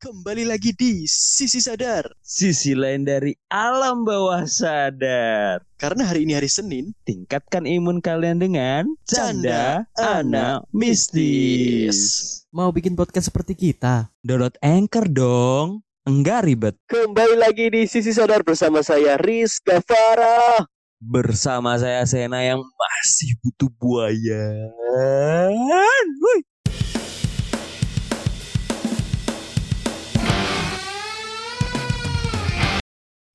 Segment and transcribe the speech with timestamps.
[0.00, 2.08] Kembali lagi di Sisi Sadar.
[2.24, 5.60] Sisi lain dari alam bawah sadar.
[5.76, 12.00] Karena hari ini hari Senin, Tingkatkan imun kalian dengan Canda canda anak mistis.
[12.48, 14.08] Mau bikin podcast seperti kita?
[14.24, 15.84] Download Anchor dong.
[16.08, 16.80] Enggak ribet.
[16.88, 20.64] kembali lagi di Sisi Sadar bersama saya Rizka Farah.
[20.96, 24.48] Bersama saya Sena yang masih butuh buaya.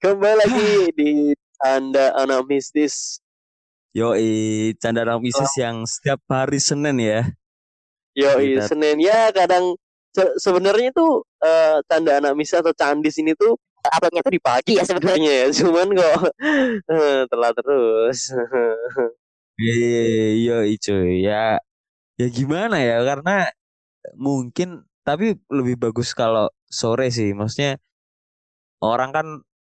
[0.06, 1.34] Kembali lagi di
[1.66, 3.18] Anda Anak Mistis.
[3.90, 7.26] Yoi, canda anak mistis yang setiap hari Senin ya.
[8.14, 9.74] Yoi, Kita- Senin ya kadang
[10.14, 14.78] se- sebenarnya tuh eh, Canda Anak Mistis atau Candis ini tuh uploadnya tuh di pagi
[14.78, 15.46] ya sebenarnya ya.
[15.66, 16.22] Cuman kok
[16.86, 18.20] eh, telat terus.
[19.58, 21.26] Iya, cuy.
[21.26, 21.58] Ya,
[22.22, 23.02] ya gimana ya?
[23.02, 23.50] Karena
[24.14, 27.34] mungkin, tapi lebih bagus kalau sore sih.
[27.34, 27.82] Maksudnya
[28.86, 29.28] orang kan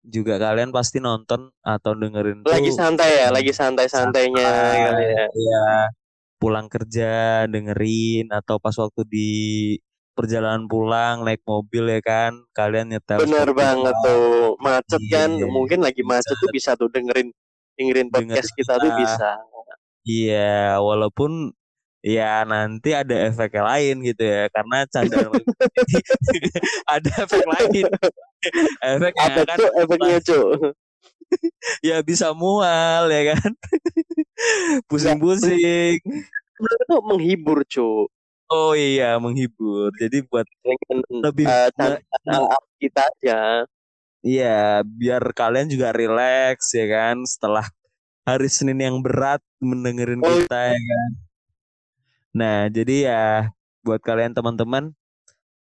[0.06, 2.78] juga kalian pasti nonton atau dengerin lagi tuh.
[2.78, 5.26] santai ya, lagi santai-santainya santai, ya.
[5.34, 5.66] Iya,
[6.38, 7.12] pulang kerja
[7.50, 9.30] dengerin atau pas waktu di
[10.16, 14.56] perjalanan pulang naik mobil ya kan, kalian nyetel Bener banget tuh.
[14.64, 15.30] Macet kan?
[15.36, 17.34] Iya, mungkin lagi macet tuh bisa tuh dengerin
[17.76, 19.00] dengerin podcast Dengerin kita tuh kita.
[19.04, 19.32] bisa.
[20.06, 21.52] Iya, walaupun
[22.06, 25.18] ya nanti ada efek lain gitu ya, karena canda
[26.96, 27.86] ada efek lain.
[28.96, 30.54] Efeknya apa kan tuh efeknya cuy
[31.82, 33.52] ya bisa mual ya kan.
[34.90, 36.00] Pusing-pusing.
[36.56, 38.08] sebenarnya tuh menghibur cuy
[38.46, 39.90] Oh iya, menghibur.
[39.98, 43.66] Jadi buat dengan lebih me- canda kita aja
[44.26, 47.66] Iya, biar kalian juga rileks ya kan setelah
[48.26, 51.10] hari Senin yang berat mendengerin Oh, kita ya kan.
[52.36, 53.24] Nah, jadi ya
[53.86, 54.98] buat kalian teman-teman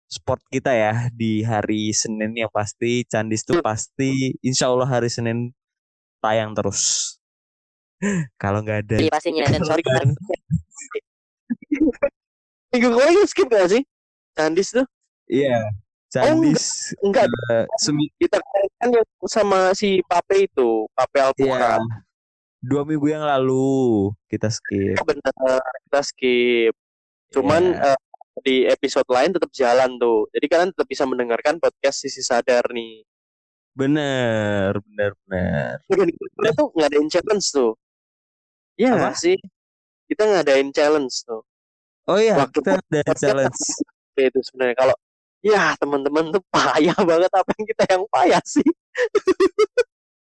[0.10, 5.54] sport kita ya di hari Senin yang pasti Candis tuh pasti insya Allah hari Senin
[6.18, 7.16] tayang terus.
[8.42, 9.84] Kalau nggak ada Iya pastinya dan sorry
[12.70, 13.84] minggu kemarin skip gak sih
[14.38, 14.86] Candis tuh?
[15.30, 15.62] Iya,
[16.10, 18.42] Candis enggak eh, semi- kita
[18.82, 21.82] kan yang sama si Pape itu Pape iya, Alpukat
[22.60, 25.00] dua minggu yang lalu kita skip.
[25.08, 25.34] bener
[25.88, 26.74] kita skip.
[27.32, 27.94] Cuman Iya.
[27.96, 28.00] eh,
[28.42, 33.04] di episode lain tetap jalan tuh jadi kalian tetap bisa mendengarkan podcast sisi sadar nih
[33.72, 35.76] bener, bener, bener.
[35.88, 37.72] Kita tuh ngadain challenge tuh
[38.76, 39.00] Iya Apa?
[39.00, 39.38] nggak sih
[40.06, 41.42] kita ngadain challenge tuh
[42.10, 43.60] Oh iya, Waktu kita ada challenge.
[44.20, 44.96] itu sebenarnya kalau
[45.40, 48.68] ya teman-teman tuh payah banget apa yang kita yang payah sih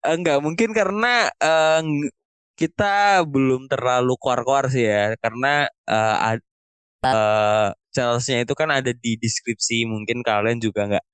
[0.01, 2.09] Eh, Enggak, mungkin karena eh, ng-
[2.57, 5.13] kita belum terlalu keluar-keluar sih ya.
[5.21, 6.49] Karena eh, ad-
[7.05, 9.89] eh, challenge-nya itu kan ada di deskripsi.
[9.89, 11.05] Mungkin kalian juga nggak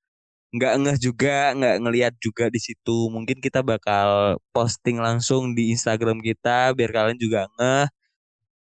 [0.57, 3.11] nggak ngeh juga, nggak ngelihat juga di situ.
[3.11, 7.87] Mungkin kita bakal posting langsung di Instagram kita biar kalian juga ngeh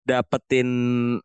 [0.08, 0.70] dapetin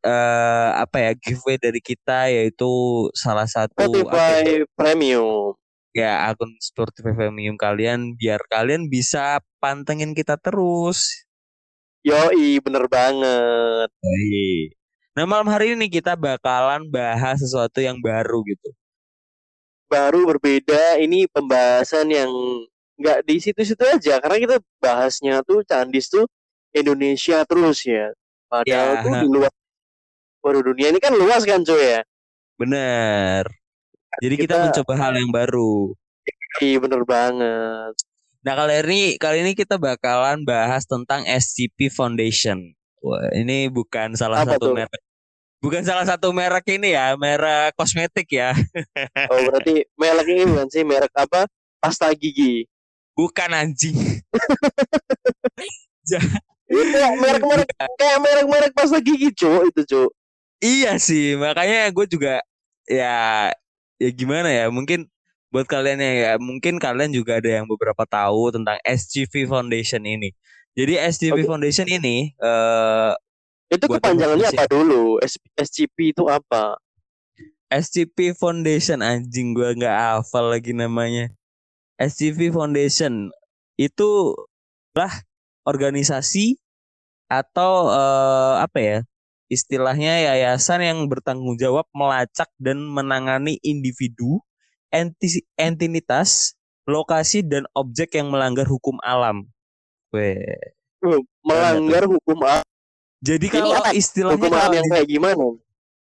[0.03, 2.67] eh, apa ya giveaway dari kita yaitu
[3.15, 5.55] salah satu Spotify Premium
[5.95, 11.29] ya akun Spotify Premium kalian biar kalian bisa pantengin kita terus.
[12.03, 14.82] yoi bener banget Baik.
[15.13, 18.73] Nah malam hari ini kita bakalan bahas sesuatu yang baru gitu.
[19.93, 22.33] baru berbeda ini pembahasan yang
[22.97, 26.25] nggak di situ-situ aja karena kita bahasnya tuh Candis tuh
[26.73, 28.09] Indonesia terus ya
[28.49, 29.53] padahal Ya, tuh di luar
[30.41, 32.01] baru dunia ini kan luas kan cuy ya
[32.57, 33.45] Bener.
[34.25, 35.93] Jadi kita, Kita- mencoba hal yang baru.
[36.65, 37.93] iya bener banget
[38.49, 42.73] Nah kali ini kali ini kita bakalan bahas tentang SCP Foundation.
[43.03, 44.75] Wah ini bukan salah Apa satu tuh?
[44.79, 45.03] merek.
[45.63, 48.55] Bukan salah satu merek ini ya, merek kosmetik ya.
[49.31, 51.47] oh berarti merek ini bukan sih merek apa
[51.83, 52.67] pasta gigi
[53.13, 53.95] Bukan anjing.
[56.73, 57.69] Iya, merek-merek
[58.01, 60.09] kayak merek-merek pasta gigi cuy itu cuy
[60.59, 62.43] Iya sih, makanya gue juga
[62.91, 63.51] ya
[64.01, 65.07] ya gimana ya, mungkin
[65.53, 70.33] buat kalian ya mungkin kalian juga ada yang beberapa tahu tentang SCV Foundation ini.
[70.73, 71.49] Jadi SCV Oke.
[71.49, 73.13] Foundation ini eh
[73.73, 75.17] itu kepanjangannya apa dulu
[75.57, 76.77] SCP itu apa
[77.73, 81.33] SCP Foundation anjing gue nggak hafal lagi namanya.
[81.97, 83.33] SCV Foundation
[83.81, 84.37] itu
[84.93, 85.25] lah
[85.65, 86.61] organisasi
[87.33, 88.99] atau eh, apa ya?
[89.49, 94.41] Istilahnya yayasan yang bertanggung jawab melacak dan menangani individu,
[94.93, 96.57] enti- entitas,
[96.89, 99.49] lokasi dan objek yang melanggar hukum alam.
[100.13, 100.45] Weh.
[101.03, 102.63] Uh, melanggar hukum alam
[103.23, 103.91] Jadi Ini kalau apa?
[103.91, 105.47] istilahnya hukum alam kalau yang kayak gimana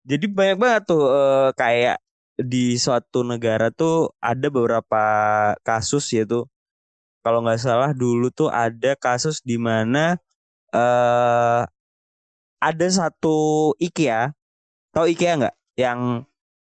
[0.09, 1.99] jadi banyak banget tuh eh, kayak
[2.41, 5.05] di suatu negara tuh ada beberapa
[5.61, 6.49] kasus yaitu
[7.21, 10.17] kalau nggak salah dulu tuh ada kasus di mana
[10.73, 11.63] eh
[12.59, 14.35] ada satu IKEA,
[14.91, 15.57] tahu IKEA nggak?
[15.79, 16.01] Yang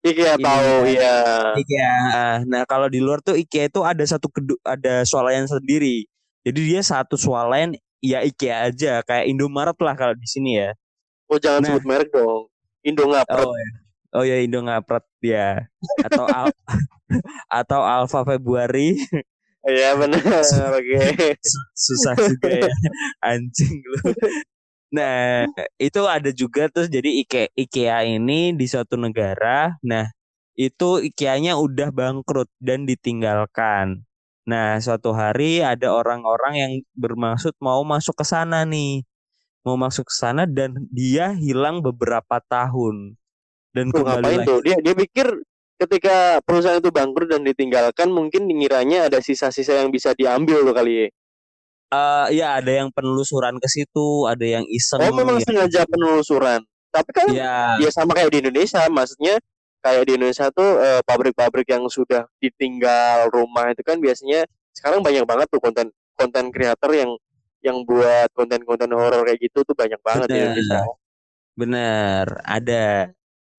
[0.04, 1.16] IKEA Ini tahu ya.
[1.60, 1.92] IKEA.
[2.48, 6.08] Nah kalau di luar tuh IKEA itu ada satu kedu ada swalayan sendiri.
[6.44, 7.72] Jadi dia satu swalayan
[8.04, 10.70] ya IKEA aja kayak Indomaret lah kalau di sini ya.
[11.28, 11.68] Oh jangan Nah.
[11.72, 12.52] sebut merek dong.
[12.84, 13.40] Indo ngapret.
[13.40, 13.70] Oh ya.
[14.14, 15.64] Oh ya Indo ngapret ya.
[16.04, 16.52] Atau Al
[17.64, 19.00] atau Alfa Februari
[19.64, 20.20] Iya benar.
[20.76, 21.00] Oke.
[21.40, 22.68] Su- susah juga ya
[23.24, 23.96] anjing lu.
[24.92, 25.48] Nah,
[25.80, 29.74] itu ada juga terus jadi IKEA, IKEA ini di suatu negara.
[29.80, 30.06] Nah,
[30.54, 34.04] itu IKEA-nya udah bangkrut dan ditinggalkan.
[34.44, 39.04] Nah, suatu hari ada orang-orang yang bermaksud mau masuk ke sana nih.
[39.64, 43.16] Mau masuk ke sana dan dia hilang beberapa tahun.
[43.72, 44.48] Dan Tuh, kembali ngapain lagi.
[44.48, 44.58] tuh?
[44.60, 45.26] Dia dia pikir
[45.80, 50.92] ketika perusahaan itu bangkrut dan ditinggalkan mungkin ngiranya ada sisa-sisa yang bisa diambil tuh kali
[50.92, 51.06] ya.
[51.94, 55.00] Eh, ya ada yang penelusuran ke situ, ada yang iseng.
[55.00, 55.44] Oh memang ya.
[55.46, 56.60] sengaja penelusuran.
[56.94, 59.40] Tapi kan Ya, ya sama kayak di Indonesia, maksudnya
[59.84, 65.24] kayak di Indonesia tuh eh, pabrik-pabrik yang sudah ditinggal rumah itu kan biasanya sekarang banyak
[65.28, 67.12] banget tuh konten konten kreator yang
[67.60, 70.48] yang buat konten-konten horor kayak gitu tuh banyak banget di Bener.
[70.48, 70.80] Indonesia.
[71.54, 73.12] Bener, ada.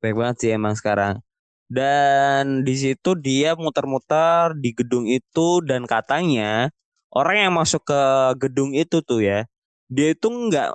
[0.04, 1.22] Baik banget sih emang sekarang.
[1.66, 6.69] Dan di situ dia muter-muter di gedung itu dan katanya
[7.10, 8.01] orang yang masuk ke
[8.38, 9.50] gedung itu tuh ya,
[9.89, 10.69] dia itu nggak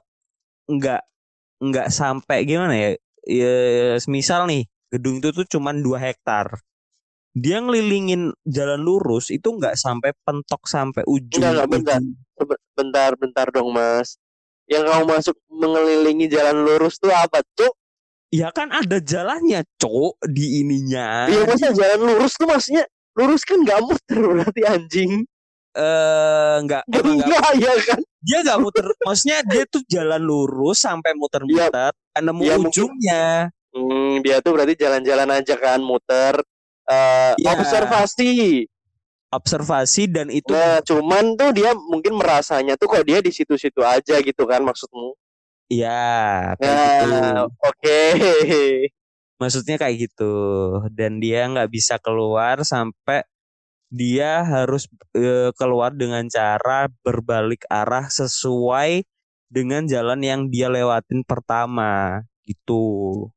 [0.70, 1.02] nggak
[1.62, 2.90] nggak sampai gimana ya?
[3.28, 3.54] Ya,
[4.08, 6.58] misal nih gedung itu tuh cuman 2 hektar.
[7.30, 11.38] Dia ngelilingin jalan lurus itu nggak sampai pentok sampai ujung.
[11.38, 12.00] Enggak, enggak, bentar.
[12.74, 14.18] Bentar, bentar dong mas.
[14.66, 17.74] Yang kamu masuk mengelilingi jalan lurus tuh apa, Cuk?
[18.30, 21.26] Ya kan ada jalannya, Cok, di ininya.
[21.26, 25.12] Iya masa jalan lurus tuh maksudnya lurus kan nggak muter berarti anjing.
[25.70, 28.00] eh nggak Enggak ya kan?
[28.20, 33.24] dia nggak muter maksudnya dia tuh jalan lurus sampai muter-muter nemu Iya, mungkin- ujungnya
[33.70, 36.34] Hmm, dia tuh berarti jalan-jalan aja kan muter
[36.90, 37.54] eh Iya.
[37.54, 38.66] observasi.
[39.30, 44.18] observasi dan itu Nah, cuman tuh dia mungkin merasanya tuh kok dia di situ-situ aja
[44.18, 45.14] gitu kan maksudmu.
[45.70, 47.98] ya kayak gitu Nah, oke.
[49.38, 50.34] maksudnya kayak gitu
[50.90, 53.22] dan dia nggak bisa keluar sampai
[53.90, 59.06] dia harus eh, keluar dengan cara berbalik arah sesuai
[59.46, 63.30] dengan jalan yang dia lewatin pertama gitu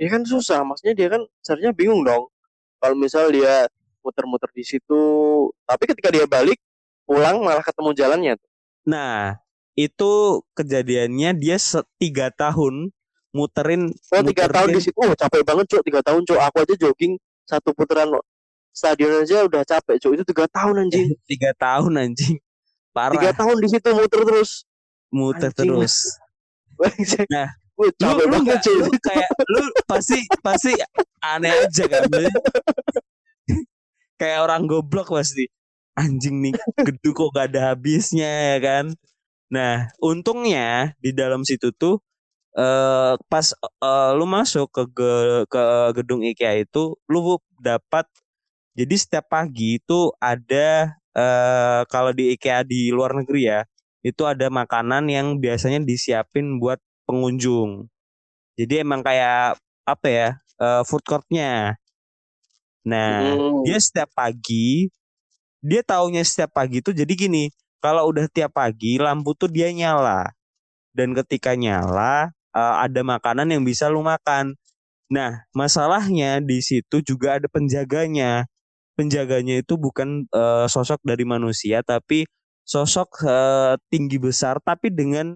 [0.00, 2.32] Ya kan susah, maksudnya dia kan seharusnya bingung dong.
[2.80, 3.68] Kalau misal dia
[4.00, 5.02] muter-muter di situ,
[5.62, 6.56] tapi ketika dia balik
[7.04, 8.34] pulang malah ketemu jalannya.
[8.88, 9.36] Nah,
[9.76, 12.88] itu kejadiannya dia se- tiga tahun
[13.30, 16.40] muterin Oh tiga tahun di muterin- situ, oh capek banget cuk tiga tahun cuk.
[16.40, 17.12] Aku aja jogging
[17.44, 18.08] satu putaran
[18.72, 20.10] stadion aja udah capek cuk.
[20.16, 21.12] Itu tiga tahun anjing.
[21.30, 22.40] tiga tahun anjing
[22.90, 24.50] parah Tiga tahun di situ muter terus.
[25.12, 25.68] muter anjing.
[25.76, 25.94] terus
[27.28, 30.72] Nah, Wih, lu capek lu banget lu kayak lu pasti pasti
[31.24, 32.02] aneh aja kan
[34.20, 35.48] kayak orang goblok pasti.
[35.98, 36.54] Anjing nih
[36.86, 38.86] gedung kok gak ada habisnya ya kan?
[39.52, 42.00] Nah untungnya di dalam situ tuh
[42.58, 43.46] eh pas
[43.84, 45.62] eh, lu masuk ke ge- ke
[45.98, 48.06] gedung IKEA itu lu dapat
[48.78, 53.60] jadi setiap pagi itu ada eh kalau di IKEA di luar negeri ya
[54.06, 57.90] itu ada makanan yang biasanya disiapin buat pengunjung.
[58.58, 60.28] Jadi emang kayak apa ya
[60.62, 61.76] eh, food courtnya.
[62.86, 63.64] Nah Hmm.
[63.64, 64.88] dia setiap pagi
[65.60, 67.52] dia taunya setiap pagi itu jadi gini
[67.84, 70.32] kalau udah tiap pagi lampu tuh dia nyala
[70.96, 74.54] dan ketika nyala eh, ada makanan yang bisa lu makan.
[75.12, 78.46] Nah masalahnya di situ juga ada penjaganya.
[78.98, 82.26] Penjaganya itu bukan eh, sosok dari manusia tapi
[82.66, 85.34] sosok eh, tinggi besar tapi dengan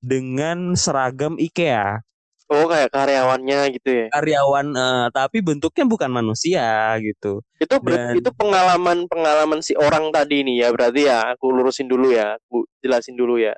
[0.00, 2.00] dengan seragam IKEA
[2.46, 4.06] Oh kayak karyawannya gitu ya.
[4.14, 7.42] karyawan eh, tapi bentuknya bukan manusia gitu.
[7.58, 11.34] Itu ber- Dan- itu pengalaman pengalaman si orang tadi nih ya berarti ya.
[11.34, 12.38] Aku lurusin dulu ya.
[12.38, 13.50] Aku jelasin dulu ya.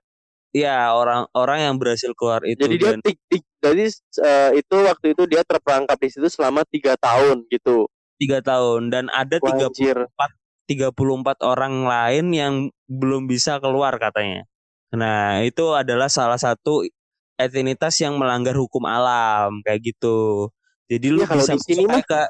[0.57, 3.85] Ya orang-orang yang berhasil keluar itu Jadi dia dan tik, tik, jadi
[4.25, 7.85] eh, itu waktu itu dia terperangkap di situ selama tiga tahun gitu.
[8.17, 9.99] tiga tahun dan ada Wah, tiga anjir.
[10.65, 12.55] 34 orang lain yang
[12.89, 14.49] belum bisa keluar katanya.
[14.95, 16.85] Nah, itu adalah salah satu
[17.37, 20.49] etinitas yang melanggar hukum alam kayak gitu.
[20.89, 22.21] Jadi lu Iya, kalau bisa di sini mah- aja ke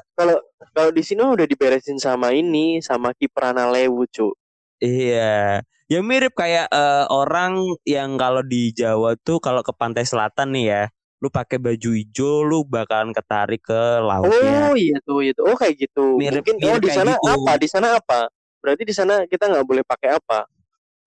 [0.75, 4.35] Kalau di sini udah diberesin sama ini sama Kiprana Lewu cu.
[4.77, 5.63] iya.
[5.89, 10.65] Ya mirip kayak eh, orang yang kalau di Jawa tuh kalau ke pantai selatan nih
[10.69, 10.83] ya,
[11.17, 15.41] lu pakai baju hijau lu bakalan ketarik ke lautnya Oh iya tuh itu.
[15.41, 16.19] Oh kayak gitu.
[16.19, 17.31] Mirip- Mungkin oh mirip di kayak sana gitu.
[17.33, 17.51] apa?
[17.57, 18.19] Di sana apa?
[18.61, 20.45] Berarti di sana kita nggak boleh pakai apa?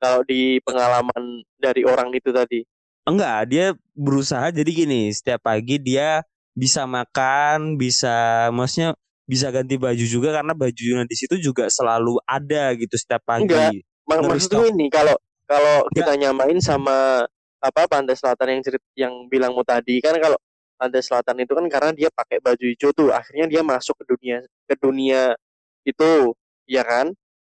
[0.03, 2.67] Kalau di pengalaman dari orang itu tadi.
[3.03, 3.67] enggak dia
[3.99, 6.23] berusaha jadi gini setiap pagi dia
[6.55, 8.95] bisa makan bisa maksudnya
[9.27, 13.75] bisa ganti baju juga karena bajunya di situ juga selalu ada gitu setiap pagi Enggak.
[14.07, 15.19] Mak- Ngeri Maksudku ini kalau
[15.51, 17.27] kalau kita nyamain sama
[17.59, 20.39] apa pantai selatan yang cerit yang bilangmu tadi kan kalau
[20.79, 24.47] pantai selatan itu kan karena dia pakai baju hijau tuh akhirnya dia masuk ke dunia
[24.67, 25.35] ke dunia
[25.83, 26.35] itu
[26.71, 27.11] ya kan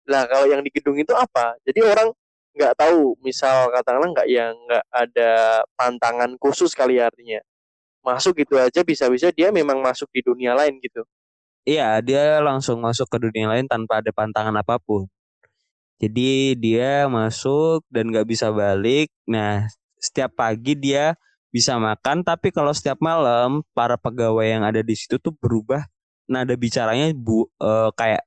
[0.08, 2.12] lah kalau yang di gedung itu apa jadi orang
[2.54, 5.30] nggak tahu misal katakanlah nggak yang nggak ada
[5.74, 7.42] pantangan khusus kali ya artinya
[8.04, 11.02] masuk gitu aja bisa-bisa dia memang masuk di dunia lain gitu
[11.64, 15.08] Iya, dia langsung masuk ke dunia lain tanpa ada pantangan apa pun.
[15.96, 19.08] Jadi dia masuk dan nggak bisa balik.
[19.24, 19.64] Nah,
[19.96, 21.16] setiap pagi dia
[21.48, 25.88] bisa makan, tapi kalau setiap malam para pegawai yang ada di situ tuh berubah
[26.28, 28.22] nada bicaranya bu eh, kayak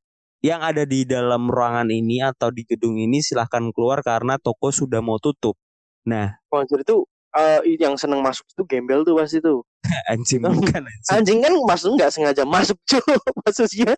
[0.48, 5.04] yang ada di dalam ruangan ini atau di gedung ini silahkan keluar karena toko sudah
[5.04, 5.60] mau tutup.
[6.08, 7.04] Nah, Anjir itu
[7.36, 9.62] eh, yang seneng masuk itu gembel tuh pasti tuh
[10.12, 11.12] anjing bukan anjing.
[11.12, 13.04] anjing kan masuk nggak sengaja masuk cuy
[13.44, 13.92] maksudnya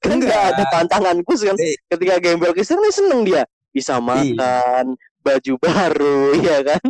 [0.00, 1.76] kan nggak ada pantangan khusus kan Eh.
[1.92, 6.80] ketika gembel ke sana seneng dia bisa makan baju baru ya kan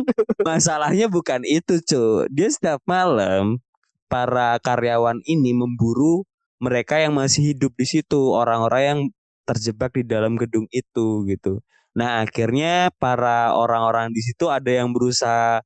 [0.41, 2.31] Masalahnya bukan itu, Cuk.
[2.31, 3.59] Dia setiap malam
[4.07, 6.23] para karyawan ini memburu
[6.61, 8.99] mereka yang masih hidup di situ, orang-orang yang
[9.49, 11.59] terjebak di dalam gedung itu gitu.
[11.97, 15.59] Nah, akhirnya para orang-orang di situ ada yang berusaha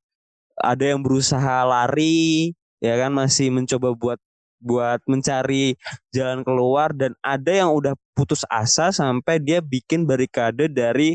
[0.56, 4.20] ada yang berusaha lari, ya kan masih mencoba buat
[4.60, 5.76] buat mencari
[6.10, 11.14] jalan keluar dan ada yang udah putus asa sampai dia bikin barikade dari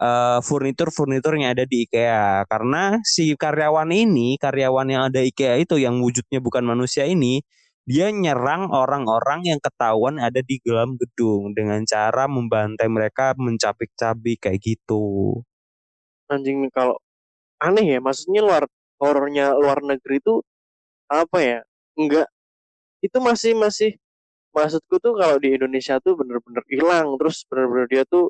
[0.00, 5.80] eh, furnitur-furnitur yang ada di IKEA karena si karyawan ini karyawan yang ada IKEA itu
[5.80, 7.40] yang wujudnya bukan manusia ini
[7.86, 14.58] dia nyerang orang-orang yang ketahuan ada di dalam gedung dengan cara membantai mereka mencabik-cabik kayak
[14.58, 15.38] gitu.
[16.26, 16.98] Anjing kalau
[17.62, 18.64] aneh ya maksudnya luar
[18.98, 20.34] horornya luar negeri itu
[21.06, 21.58] apa ya
[21.94, 22.26] enggak
[23.04, 23.90] itu masih masih
[24.56, 28.24] maksudku tuh kalau di Indonesia tuh bener-bener hilang terus bener-bener dia tuh